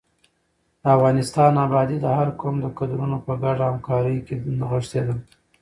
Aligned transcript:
د 0.81 0.83
افغانستان 0.95 1.53
ابادي 1.65 1.97
د 2.01 2.07
هر 2.17 2.29
قوم 2.39 2.55
د 2.61 2.65
کدرونو 2.77 3.17
په 3.25 3.33
ګډه 3.43 3.63
همکارۍ 3.71 4.17
کې 4.25 4.35
نغښتې 4.59 5.01
ده. 5.07 5.15